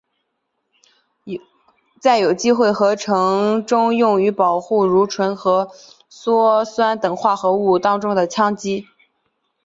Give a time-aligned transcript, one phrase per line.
[1.99, 5.69] 在有机合成中用于保护如醇和
[6.09, 8.87] 羧酸等化合物当中的羟基。